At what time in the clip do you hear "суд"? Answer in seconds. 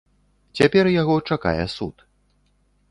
1.79-1.95